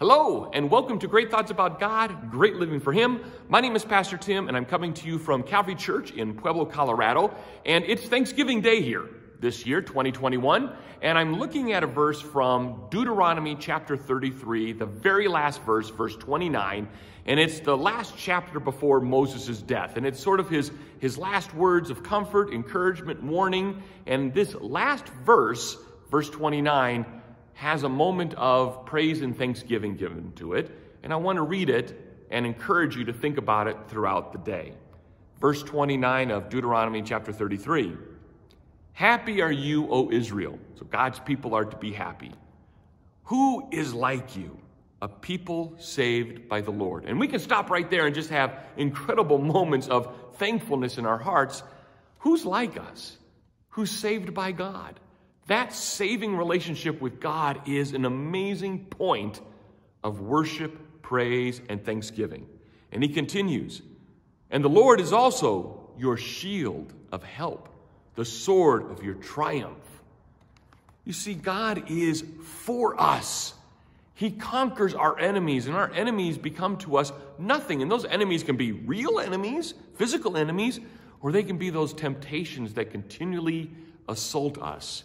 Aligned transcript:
Hello, 0.00 0.48
and 0.52 0.70
welcome 0.70 1.00
to 1.00 1.08
Great 1.08 1.28
Thoughts 1.28 1.50
About 1.50 1.80
God, 1.80 2.30
Great 2.30 2.54
Living 2.54 2.78
for 2.78 2.92
Him. 2.92 3.20
My 3.48 3.60
name 3.60 3.74
is 3.74 3.84
Pastor 3.84 4.16
Tim, 4.16 4.46
and 4.46 4.56
I'm 4.56 4.64
coming 4.64 4.94
to 4.94 5.08
you 5.08 5.18
from 5.18 5.42
Calvary 5.42 5.74
Church 5.74 6.12
in 6.12 6.34
Pueblo, 6.34 6.66
Colorado. 6.66 7.34
And 7.66 7.84
it's 7.84 8.06
Thanksgiving 8.06 8.60
Day 8.60 8.80
here 8.80 9.08
this 9.40 9.66
year, 9.66 9.80
2021. 9.82 10.70
And 11.02 11.18
I'm 11.18 11.40
looking 11.40 11.72
at 11.72 11.82
a 11.82 11.88
verse 11.88 12.20
from 12.20 12.84
Deuteronomy 12.90 13.56
chapter 13.58 13.96
33, 13.96 14.74
the 14.74 14.86
very 14.86 15.26
last 15.26 15.62
verse, 15.62 15.90
verse 15.90 16.14
29. 16.14 16.88
And 17.26 17.40
it's 17.40 17.58
the 17.58 17.76
last 17.76 18.14
chapter 18.16 18.60
before 18.60 19.00
Moses' 19.00 19.60
death. 19.62 19.96
And 19.96 20.06
it's 20.06 20.20
sort 20.20 20.38
of 20.38 20.48
his, 20.48 20.70
his 21.00 21.18
last 21.18 21.52
words 21.54 21.90
of 21.90 22.04
comfort, 22.04 22.54
encouragement, 22.54 23.20
warning. 23.20 23.82
And 24.06 24.32
this 24.32 24.54
last 24.54 25.08
verse, 25.24 25.76
verse 26.08 26.30
29, 26.30 27.17
has 27.58 27.82
a 27.82 27.88
moment 27.88 28.34
of 28.34 28.86
praise 28.86 29.20
and 29.20 29.36
thanksgiving 29.36 29.96
given 29.96 30.32
to 30.36 30.52
it. 30.52 30.70
And 31.02 31.12
I 31.12 31.16
want 31.16 31.38
to 31.38 31.42
read 31.42 31.70
it 31.70 32.26
and 32.30 32.46
encourage 32.46 32.96
you 32.96 33.06
to 33.06 33.12
think 33.12 33.36
about 33.36 33.66
it 33.66 33.76
throughout 33.88 34.30
the 34.30 34.38
day. 34.38 34.74
Verse 35.40 35.60
29 35.64 36.30
of 36.30 36.50
Deuteronomy 36.50 37.02
chapter 37.02 37.32
33. 37.32 37.96
Happy 38.92 39.42
are 39.42 39.50
you, 39.50 39.88
O 39.90 40.08
Israel. 40.12 40.56
So 40.76 40.84
God's 40.84 41.18
people 41.18 41.52
are 41.54 41.64
to 41.64 41.76
be 41.76 41.92
happy. 41.92 42.30
Who 43.24 43.68
is 43.72 43.92
like 43.92 44.36
you? 44.36 44.56
A 45.02 45.08
people 45.08 45.74
saved 45.80 46.48
by 46.48 46.60
the 46.60 46.70
Lord. 46.70 47.06
And 47.06 47.18
we 47.18 47.26
can 47.26 47.40
stop 47.40 47.70
right 47.70 47.90
there 47.90 48.06
and 48.06 48.14
just 48.14 48.30
have 48.30 48.56
incredible 48.76 49.38
moments 49.56 49.88
of 49.88 50.14
thankfulness 50.34 50.96
in 50.96 51.06
our 51.06 51.18
hearts. 51.18 51.64
Who's 52.20 52.46
like 52.46 52.78
us? 52.78 53.18
Who's 53.70 53.90
saved 53.90 54.32
by 54.32 54.52
God? 54.52 55.00
That 55.48 55.72
saving 55.72 56.36
relationship 56.36 57.00
with 57.00 57.20
God 57.20 57.66
is 57.66 57.94
an 57.94 58.04
amazing 58.04 58.84
point 58.84 59.40
of 60.04 60.20
worship, 60.20 61.02
praise, 61.02 61.62
and 61.70 61.82
thanksgiving. 61.82 62.46
And 62.92 63.02
he 63.02 63.08
continues, 63.08 63.82
and 64.50 64.62
the 64.62 64.68
Lord 64.68 65.00
is 65.00 65.12
also 65.12 65.90
your 65.98 66.18
shield 66.18 66.92
of 67.10 67.24
help, 67.24 67.68
the 68.14 68.26
sword 68.26 68.90
of 68.90 69.02
your 69.02 69.14
triumph. 69.14 70.02
You 71.04 71.14
see, 71.14 71.34
God 71.34 71.90
is 71.90 72.24
for 72.42 73.00
us. 73.00 73.54
He 74.14 74.30
conquers 74.30 74.94
our 74.94 75.18
enemies, 75.18 75.66
and 75.66 75.74
our 75.74 75.90
enemies 75.92 76.36
become 76.36 76.76
to 76.78 76.98
us 76.98 77.10
nothing. 77.38 77.80
And 77.80 77.90
those 77.90 78.04
enemies 78.04 78.42
can 78.42 78.56
be 78.56 78.72
real 78.72 79.18
enemies, 79.18 79.72
physical 79.94 80.36
enemies, 80.36 80.78
or 81.22 81.32
they 81.32 81.42
can 81.42 81.56
be 81.56 81.70
those 81.70 81.94
temptations 81.94 82.74
that 82.74 82.90
continually 82.90 83.70
assault 84.08 84.58
us. 84.58 85.04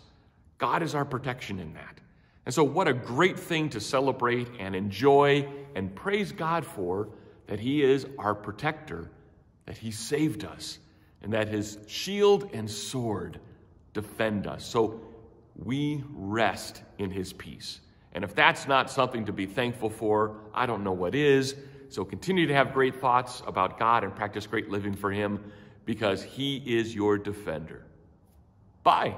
God 0.64 0.81
is 0.81 0.95
our 0.95 1.03
protection 1.03 1.59
in 1.59 1.73
that. 1.73 2.00
And 2.45 2.56
so, 2.56 2.64
what 2.64 2.88
a 2.88 2.94
great 2.94 3.38
thing 3.38 3.67
to 3.72 3.81
celebrate 3.81 4.47
and 4.59 4.78
enjoy 4.78 5.45
and 5.75 5.94
praise 5.94 6.31
God 6.31 6.66
for 6.66 7.09
that 7.47 7.59
He 7.59 7.83
is 7.83 8.08
our 8.17 8.33
protector, 8.33 9.11
that 9.66 9.75
He 9.75 9.92
saved 9.92 10.45
us, 10.45 10.80
and 11.22 11.33
that 11.33 11.50
His 11.50 11.80
shield 11.88 12.50
and 12.53 12.72
sword 12.72 13.42
defend 13.94 14.47
us. 14.47 14.66
So, 14.66 15.02
we 15.61 16.02
rest 16.14 16.81
in 16.98 17.11
His 17.11 17.33
peace. 17.33 17.81
And 18.14 18.23
if 18.23 18.33
that's 18.33 18.66
not 18.66 18.89
something 18.89 19.25
to 19.25 19.33
be 19.33 19.45
thankful 19.45 19.89
for, 19.89 20.38
I 20.53 20.66
don't 20.66 20.86
know 20.86 20.94
what 20.94 21.14
is. 21.14 21.58
So, 21.89 22.05
continue 22.05 22.48
to 22.48 22.53
have 22.53 22.73
great 22.73 23.02
thoughts 23.02 23.44
about 23.45 23.77
God 23.77 24.05
and 24.05 24.16
practice 24.16 24.48
great 24.48 24.70
living 24.70 24.94
for 24.94 25.11
Him 25.11 25.44
because 25.83 26.23
He 26.23 26.55
is 26.55 26.95
your 26.95 27.17
defender. 27.17 27.83
Bye. 28.83 29.17